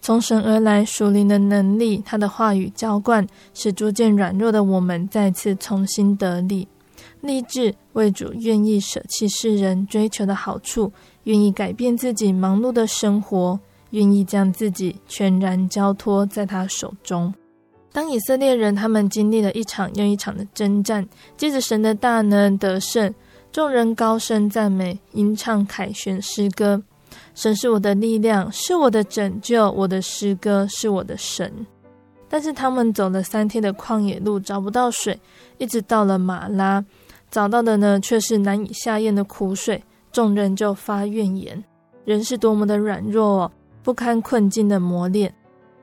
[0.00, 6.68] 从神而来属灵的能力，他的话语浇灌，使逐渐软弱的我们再次重新得力。
[7.20, 10.92] 立志为主，愿意舍弃世人追求的好处，
[11.24, 13.58] 愿意改变自己忙碌的生活，
[13.90, 17.34] 愿意将自己全然交托在他手中。
[17.92, 23.14] 当以色列人他们经历了一场又一场的征战，借着神的大能得胜，
[23.52, 26.82] 众人高声赞美，吟唱凯旋诗歌。
[27.34, 31.66] 神是我的力量，是我的拯救，我的诗歌是我的神。
[32.28, 35.20] 但是他们走了三天的旷野路，找不到水，
[35.58, 36.82] 一直到了马拉，
[37.30, 39.82] 找到的呢却是难以下咽的苦水。
[40.10, 41.62] 众人就发怨言，
[42.06, 45.34] 人是多么的软弱哦，不堪困境的磨练。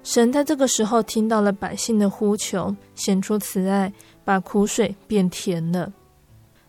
[0.01, 3.91] 神在这个时候听到了百姓的呼求，显出慈爱，
[4.23, 5.91] 把苦水变甜了。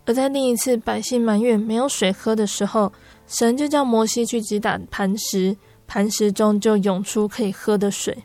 [0.05, 2.93] 而在另一次百姓埋怨没有水喝的时候，
[3.29, 5.57] 神就叫摩西去击打磐石，
[5.87, 8.17] 磐石中就涌出可以喝的水。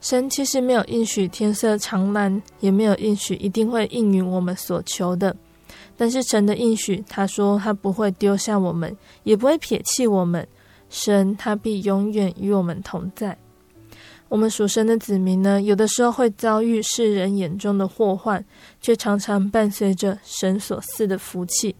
[0.00, 5.36] 神其实没有应许天色常蓝，也没有应许一定会应允我们所求的。
[5.96, 10.46] 但是神的应许，他说他不会丢下我们，也不会撇弃我们。
[10.88, 13.36] 神他必永远与我们同在。
[14.28, 18.44] 我们属神的子民呢，有的时候会遭遇世人眼中的祸患，
[18.80, 21.76] 却常常伴随着神所赐的福气。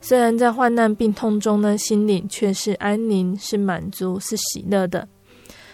[0.00, 5.08] 虽然在患难病痛中呢，心里却是安宁、是满足、是喜乐的。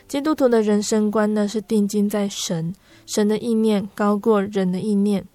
[0.06, 2.72] 基督徒的人生观呢，是定睛在神，
[3.06, 5.26] 神的意念高过人的意念，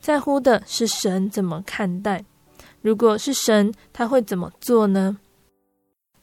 [0.00, 2.24] 在乎的是神怎么看待。
[2.82, 5.16] 如果是神，他会怎么做呢？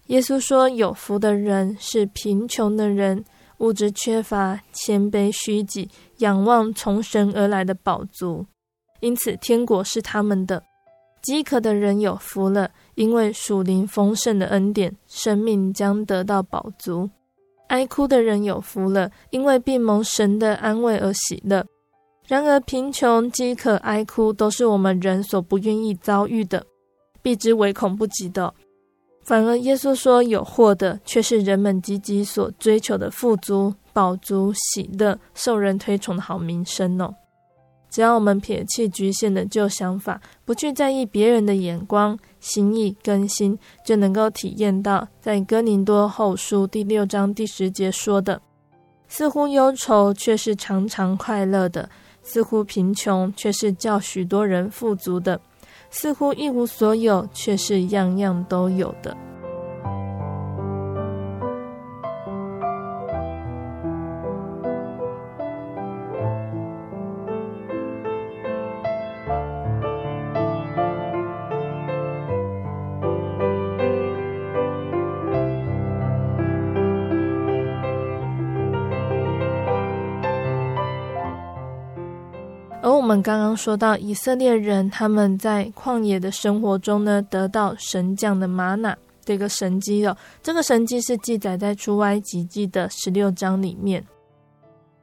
[0.07, 3.23] 耶稣说：“有福的人是贫穷的人。”
[3.59, 8.45] 物质缺乏，谦卑虚己，仰望从神而来的宝足，
[8.99, 10.63] 因此天国是他们的。
[11.21, 17.09] 饥渴的人有福了，因为属灵丰盛的恩典，生命将得到饱足。
[17.67, 21.65] 哀哭的人有福了，因为必蒙神的安慰而喜乐。
[22.25, 26.65] 然而贫穷、饥渴、哀哭，都是我们人所不愿意遭遇的，
[27.21, 28.53] 避之唯恐不及的。
[29.29, 37.13] 反而，耶稣说有祸的，却是人们积极所追求的富足、饱足、喜乐、受人推崇的好名声哦。
[37.91, 43.55] 只要我们撇弃局限的旧想法，不去在意别人的眼光，心意更新，
[43.85, 48.41] 就能够体验到，在哥林多后书第六章第十节说的：
[49.07, 51.87] 似乎忧愁，却是常常快乐的；
[52.23, 55.39] 似乎贫穷，却是叫许多人富足的。
[55.89, 59.15] 似乎一无所有，却是样样都有的。
[83.49, 88.95] 刚说到以色列人他们在旷野的生活中呢，得到神降的吗哪
[89.25, 90.15] 这个神迹哦。
[90.43, 94.05] 这个神迹是记载在出埃及记的十六章里面。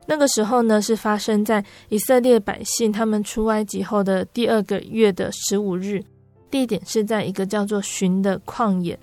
[0.07, 6.01] 那个时候呢，是发生在以色列百姓他们出埃及后的第二个月的十五日，
[6.49, 8.97] 地点是在一个叫做寻的旷野。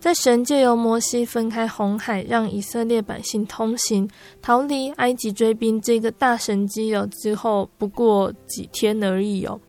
[0.00, 4.08] 在神借由摩西分开红海，让以色列百姓通行，
[4.40, 9.60] 逃离埃及追兵这个大神迹哦，之后不过几天而已哦。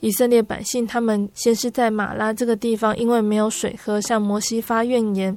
[0.00, 5.36] 以色列百姓他们先是在马拉这个地方，因为没有水喝，向摩西发怨言。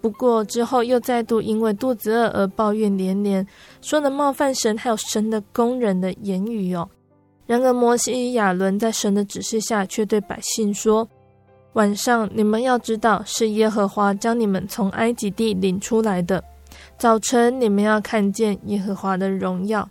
[0.00, 3.46] 不过之后又再度因为肚子饿而抱怨连连，
[3.80, 6.88] 说了冒犯神还有神的工人的言语哦。
[7.46, 11.08] 然而摩西亚伦在神的指示下，却对百姓说。
[11.76, 16.42] 晚上，你们要知道，是耶和华将你们从埃及地领出来的。
[16.96, 19.86] 早晨，你们要看见耶和华的荣耀。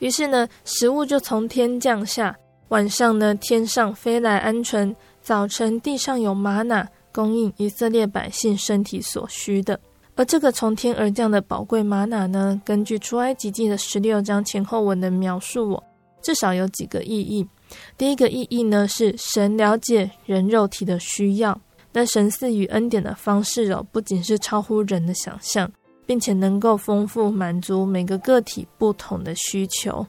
[0.00, 2.30] 于是呢，食物就从天降下；
[2.68, 9.80] 晚上呢，天上飞来鹌鹑；早晨，地上有玛瑙，供应以色列百姓身体所需的。
[10.14, 15.82] 而这个从天而降的宝贵玛瑙呢，根据出埃及记的十六章前后文的描述，我
[16.20, 17.48] 至少有几个意义。
[17.96, 21.60] 第一个意义呢，是神了解人肉体的需要。
[21.92, 25.70] 那神赐予恩典的方式哦，不仅是超乎人的想象，
[26.06, 30.06] 并且能够丰富满足每个个体不同的需求。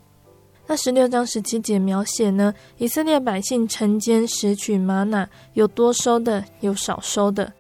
[0.66, 7.52] 那十六章十七节描写呢，以色列百姓晨间拾取吗哪，有多收的，有少收的。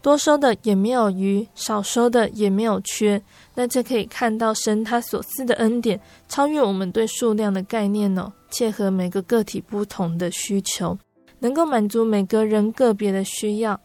[0.00, 3.20] 多收的也没有余，少收的也没有缺。
[3.60, 10.96] 那这可以看到神他所赐的恩典超越我们对数量的概念哦，切合每个个体不同的需求，
[11.40, 13.80] 能够满足每个人个别的需要。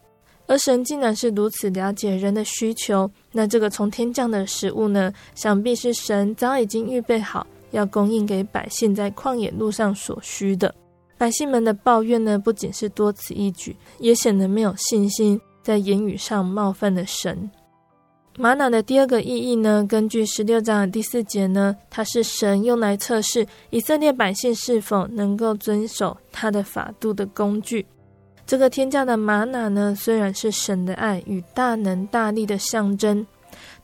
[0.45, 10.71] 而神竟然是如此了解人的需求，那这个从天降的食物呢，想必是神早已经预备好要供应给百姓在旷野路上所需的。
[11.17, 15.41] 百姓们的抱怨呢，不仅是多此一举，也显得没有信心。
[15.63, 17.49] 在言语上冒犯了神。
[18.35, 19.85] 玛瑙的第二个意义呢？
[19.87, 27.85] 根据十六章的第四节呢，它是神用来测试以色列百姓是否能够遵守他的法度的工具。
[28.47, 33.23] 这个天降的玛瑙呢，虽然是神的爱与大能大力的象征，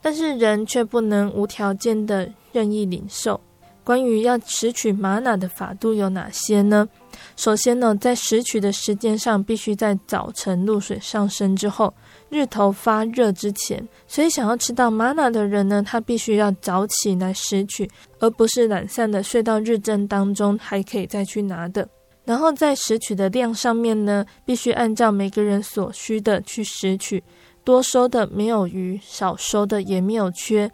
[0.01, 3.39] 但是人却不能无条件的任意领受。
[3.83, 6.89] 关于要拾取玛瑙的法度有哪些呢？
[7.35, 11.93] 首先呢，在拾取的时间上，必须在早晨露水上升之后，
[12.29, 13.87] 日头发热之前。
[14.07, 21.87] 所以，想要吃到吗哪的人呢，他必须要早起来拾取，而不是懒散的睡到日正当中还可以再去拿的。
[22.25, 27.23] 然后，在拾取的量上面呢，必须按照每个人所需的去拾取，
[27.63, 30.71] 多收的没有余，少收的也没有缺。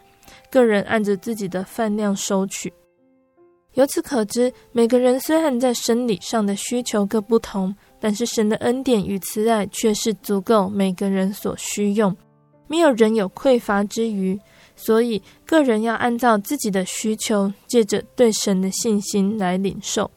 [0.50, 2.72] 个人按着自己的饭量收取。
[3.76, 12.16] 由此可知，每个人虽然在生理上的需求各不同，但是神的恩典与慈爱却是足够每个人所需用，
[12.68, 14.38] 没有人有匮乏之余。
[14.76, 20.10] 所以，个人要按照自己的需求，借着对神的信心来领受。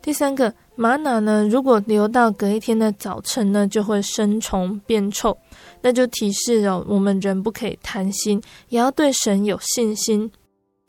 [0.00, 5.36] 第三个，玛瑙呢，如果留到隔一天的早晨呢，就会生虫变臭，
[5.82, 10.30] 那就提示哦，我们人不可以贪心，也要对神有信心，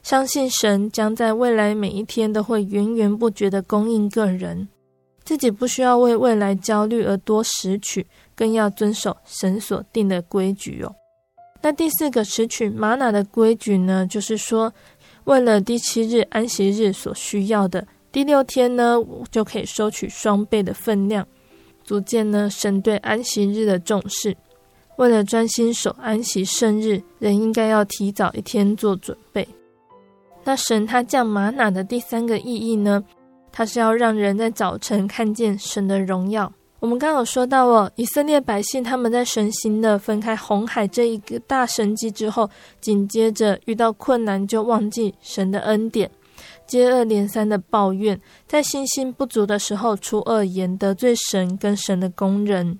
[0.04, 4.68] 相信神将在未来每一天都会源源不绝地供应个人，
[5.26, 10.96] 自己不需要为未来焦虑而多拾取，更要遵守神所定的规矩哦。
[11.62, 14.72] 那第四个拾取玛瑙的规矩呢，就是说，
[15.26, 18.98] 为了第七日安息日所需要的，第六天呢，
[19.30, 21.28] 就可以收取双倍的分量，
[21.84, 24.38] 足见呢神对安息日的重视。
[24.98, 29.46] 为了专心守安息圣日，人应该要提早一天做准备。
[30.48, 33.04] 那神他降玛哪的第三个意义呢，
[33.52, 36.50] 他是要让人在早晨看见神的荣耀。
[36.80, 46.10] 我们刚刚有说到哦，以色列百姓他们在神行的分开红海这一个大神迹之后，紧接着遇到困难就忘记神的恩典，
[46.66, 48.18] 接二连三的抱怨，
[48.48, 52.80] 在信心不足的时候出恶言得罪神跟神的工人。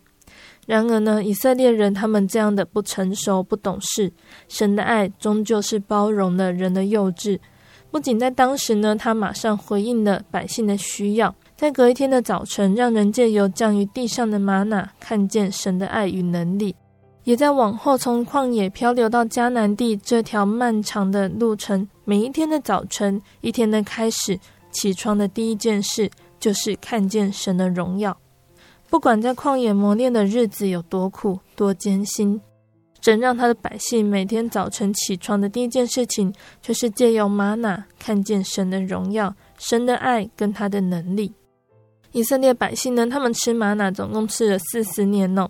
[0.66, 4.14] 然而呢，以色列人他们这样的不成熟不懂事，
[4.48, 7.38] 神的爱终究是包容了人的幼稚，
[7.98, 11.34] 不仅在当时呢，他马上回应了百姓的需要。
[11.56, 16.76] 在隔一天的早晨，让人借由降于地上的吗哪，看见神的爱与能力；
[17.24, 24.40] 也在往后从旷野漂流到迦南地这条漫长的路程，每一天的早晨，一天的开始，
[24.70, 26.08] 起床的第一件事
[26.40, 28.16] 就是看见神的荣耀。
[28.92, 32.40] 不管在旷野磨练的日子有多苦多艰辛，
[33.02, 41.32] 神让他的百姓每天早晨起床的第一件事情，就是借由玛娜看见神的荣耀、神的爱跟他的能力。
[42.12, 45.50] 以色列百姓呢，他们吃玛娜总共吃了四十年哦。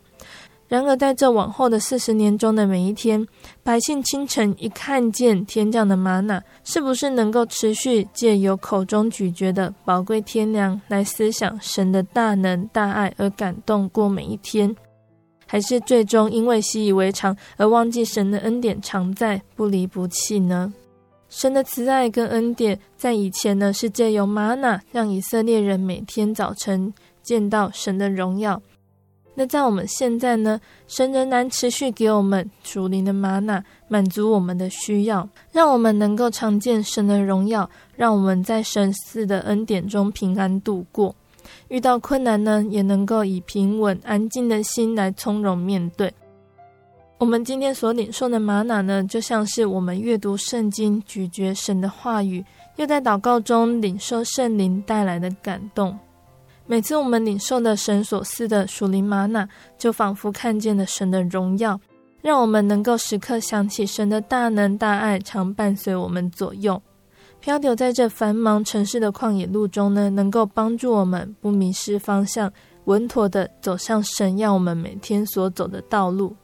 [0.68, 3.26] 然而在这往后的四十年中的每一天，
[3.64, 14.76] 百姓清晨一看见天降的玛娜，是不是能够持续借由口中咀嚼的宝贵天粮来思想神的大能大爱而感动过每一天？
[15.48, 20.72] 还是最终因为习以为常而忘记神的恩典常在，不离不弃呢？
[21.30, 26.94] 神的慈爱跟恩典，在以前呢是借由吗哪，让以色列人每天早晨
[27.24, 28.62] 见到神的荣耀。
[29.36, 41.14] 那在我们现在呢，神仍然持续给我们属灵的吗哪，满足我们的需要，让我们能够常见神的荣耀，让我们在神赐的恩典中平安度过。
[41.70, 46.14] 遇到困难呢，也能够以平稳安静的心来从容面对。
[47.18, 52.46] 我们今天所领受的玛瑙呢，就像是我们阅读圣经、咀嚼神的话语，
[52.76, 55.98] 又在祷告中领受圣灵带来的感动。
[56.68, 59.48] 每次我们领受的神所赐的属灵玛瑙，
[59.78, 61.80] 就仿佛看见了神的荣耀，
[62.22, 66.82] 让我们能够时刻想起神的大能大爱，常伴随我们左右。
[67.40, 72.52] 漂流在这繁忙城市的旷野路中呢，能够帮助我们不迷失方向，
[72.86, 76.36] 稳妥的走向神要我们每天所走的道路。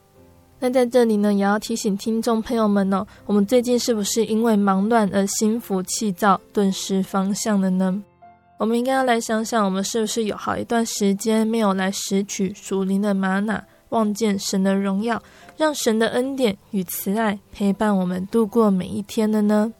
[0.58, 8.02] 那在这里呢，也要提醒听众朋友们哦，我们最近是不是因为忙乱而心浮气躁、顿失方向了呢？
[8.56, 15.20] 我们应该要来想想，我们是不是有好一段时间没有来拾取属灵的吗哪，望见神的荣耀，
[15.58, 19.70] 让神的恩典与慈爱陪伴我们度过每一天了呢？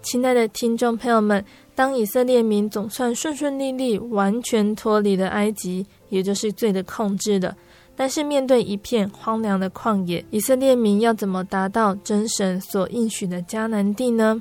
[0.00, 1.44] 亲爱的听众朋友们，
[1.74, 7.54] 当以色列民总算顺顺利利、完全脱离了埃及，也就是罪的控制的。
[7.94, 14.40] 但是面对一片荒凉的旷野，以色列民要怎么达到真神所应许的迦南地呢？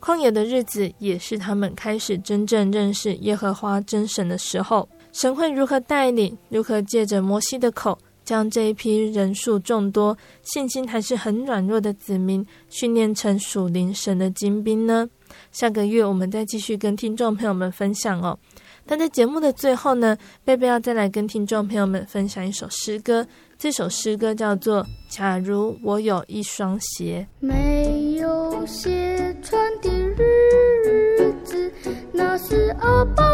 [0.00, 4.88] 旷野的日子也是他们开始真正认识耶和华真神的时候。
[5.12, 6.36] 神会如何带领？
[6.48, 7.98] 如何借着摩西的口，
[8.30, 15.10] 将这一批人数众多、信心还是很软弱的子民训练成属灵神的精兵呢？
[15.50, 18.38] 下个月我们再继续跟听众朋友们分享哦。
[18.86, 23.26] 但在节目的最后呢，贝贝要再来跟听众朋友们分享一首诗歌。
[23.58, 27.26] 这首诗歌叫做《假如我有一双鞋》。
[27.44, 31.72] 没有鞋穿的日子，
[32.12, 33.24] 那是阿爸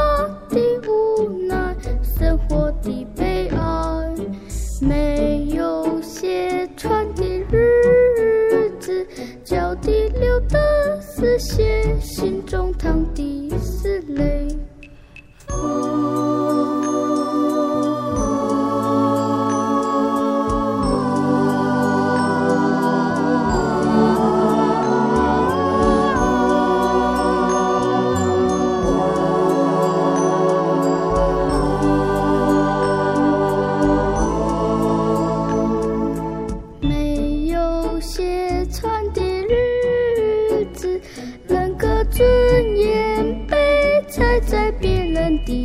[0.49, 1.77] 的无奈，
[2.19, 3.96] 生活的悲哀。
[4.87, 9.07] 没有鞋穿的日子，
[9.45, 14.47] 脚底流的是血，心中淌的是泪。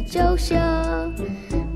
[0.07, 0.57] 脚下，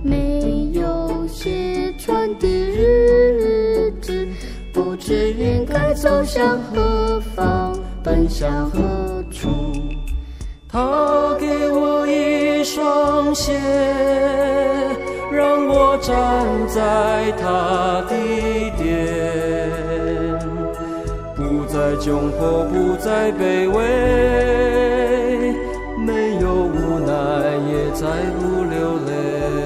[0.03, 4.27] 没有写穿的日子，
[4.73, 9.49] 不知应该走向何方，奔向何处。
[10.67, 13.53] 他给我一双鞋，
[15.31, 18.13] 让我站在他的
[18.77, 18.93] 殿，
[21.35, 23.79] 不再窘迫，不再卑微，
[27.95, 29.64] 再不流泪。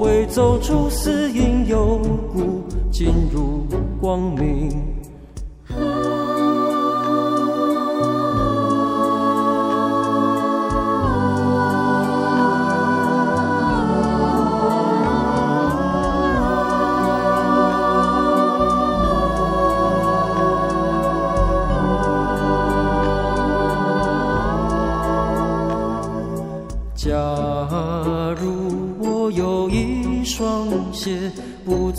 [0.00, 1.98] 会走出死荫幽
[2.32, 3.66] 谷，进入
[4.00, 4.59] 光明。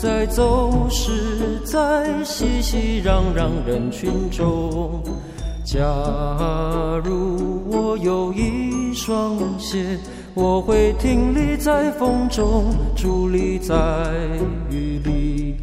[0.02, 5.00] 在走失在熙熙攘攘人群中。
[5.64, 5.78] 假
[7.04, 9.96] 如我有一双鞋，
[10.34, 13.76] 我会挺立在风中，伫立在
[14.68, 15.54] 雨里。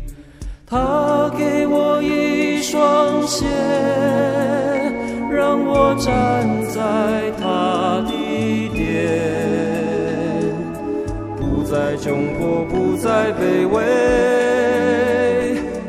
[0.65, 3.45] 他给我一双鞋，
[5.29, 7.29] 让我站在
[11.99, 13.83] 不再窘迫，不再卑微，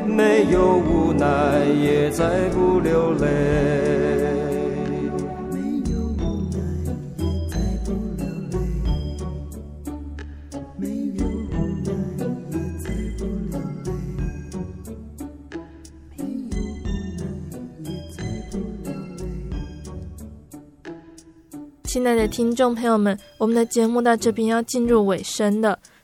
[0.06, 3.28] 没有无奈，也再不流泪。
[21.84, 25.78] 亲爱的听众朋友们，我们的节目到这边要进入尾声了。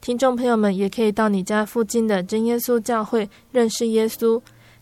[0.00, 4.40] 听众朋友们也可以到你家附近的真耶稣教会认识耶稣，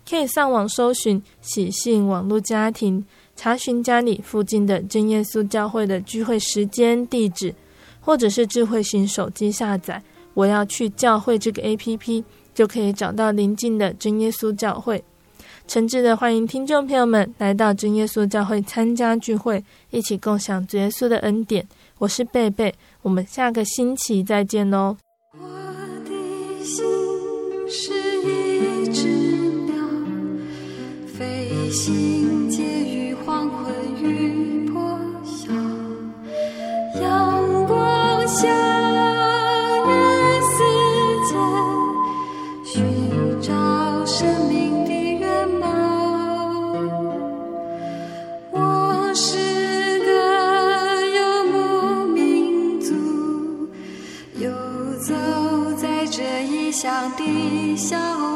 [0.08, 3.04] 可以上网搜寻喜信网络家庭，
[3.34, 7.54] 查询家里附近的真耶稣教会的聚会时间、地址，
[8.00, 10.00] 或者是智慧型手机下载
[10.34, 12.22] “我要去教会”这个 APP，
[12.54, 15.02] 就可以找到邻近的真耶稣教会。
[15.66, 21.66] 诚挚的欢迎听众朋友们来到真耶稣教会参加聚会，一起共享主耶稣的恩典。
[21.98, 24.96] 我是贝贝，我们下个星期再见喽。
[25.39, 25.47] 我
[26.05, 26.84] 的心
[27.68, 29.07] 是一只
[29.66, 29.74] 鸟，
[31.07, 35.53] 飞行介于黄昏与破晓，
[37.01, 38.86] 阳光下。
[57.77, 58.36] 笑。